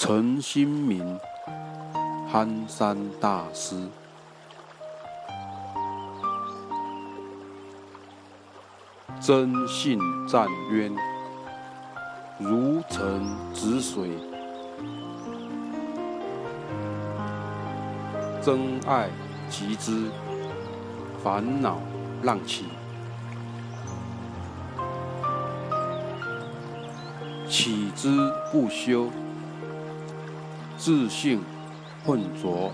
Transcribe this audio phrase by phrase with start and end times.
[0.00, 1.18] 陈新明，
[2.30, 3.74] 憨山大师。
[9.20, 9.98] 真信
[10.28, 10.94] 湛渊，
[12.38, 14.06] 如诚止水；
[18.40, 19.08] 真爱
[19.50, 20.12] 集之，
[21.24, 21.80] 烦恼
[22.22, 22.66] 浪起。
[27.48, 28.16] 起之
[28.52, 29.10] 不修，
[30.78, 31.42] 自性
[32.06, 32.70] 混浊；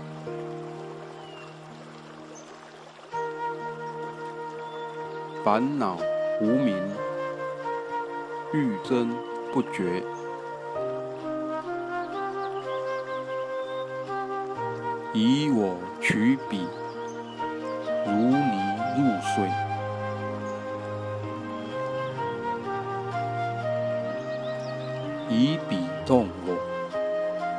[5.43, 5.97] 烦恼
[6.39, 6.77] 无明，
[8.53, 9.09] 欲增
[9.51, 10.03] 不绝；
[15.11, 16.67] 以我取彼，
[18.05, 19.49] 如泥入水。
[25.27, 26.55] 以彼动我，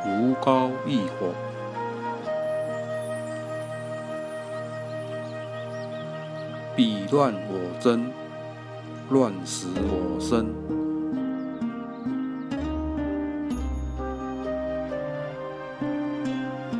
[0.07, 1.33] 如膏一火；
[6.77, 8.11] 彼乱我争，
[9.11, 10.47] 乱死我生。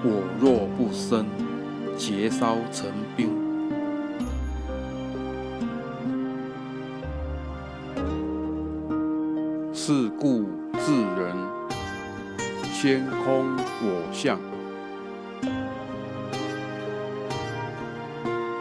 [0.05, 1.27] 我若不生，
[1.97, 3.29] 劫烧成冰。
[9.75, 10.47] 是故。
[10.79, 11.35] 自人
[12.87, 14.39] 先空我相，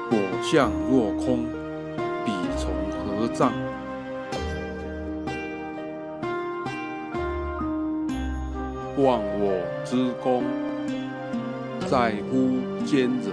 [0.09, 1.45] 我相若空，
[2.25, 2.73] 彼从
[3.05, 3.53] 何障？
[8.97, 10.43] 忘我之功，
[11.87, 13.29] 在乎奸人。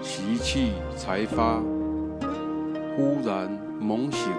[0.00, 1.60] 习气才发，
[2.96, 3.50] 忽然。
[3.80, 4.32] 猛醒，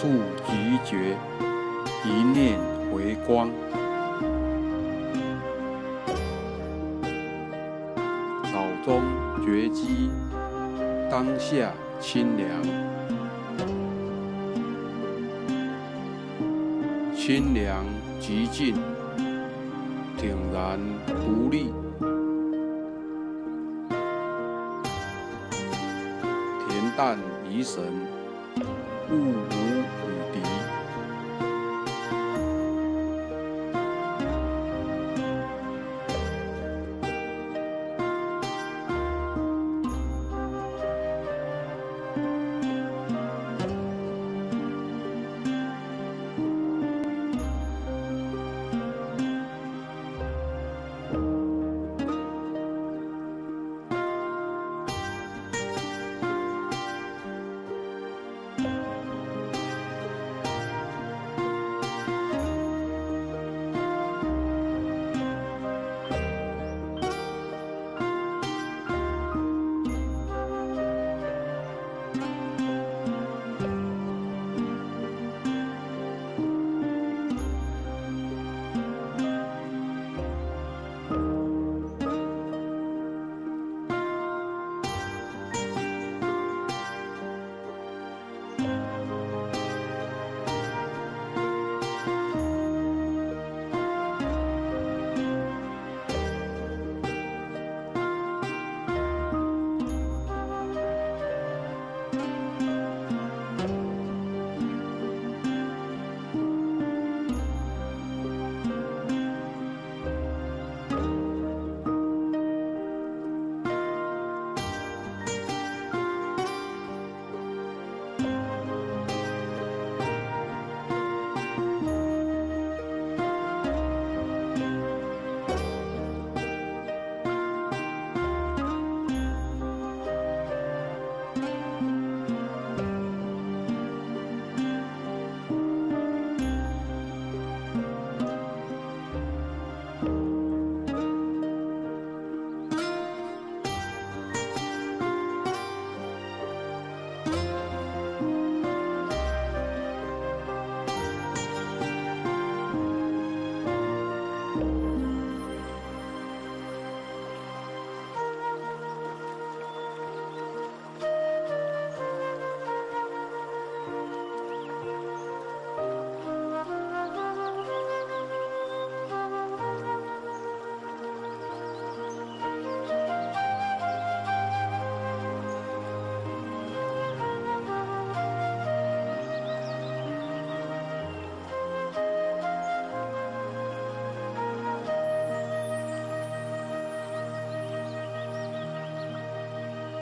[0.00, 0.08] 处
[0.46, 1.14] 即觉，
[2.06, 2.58] 一念
[2.90, 3.50] 回光。
[8.50, 9.02] 脑中
[9.44, 10.08] 觉机，
[11.10, 12.48] 当下清凉，
[17.14, 17.84] 清凉
[18.18, 18.74] 极静，
[20.16, 21.70] 挺然独立。
[26.96, 27.16] 淡
[27.48, 27.82] 怡神，
[29.10, 29.32] 悟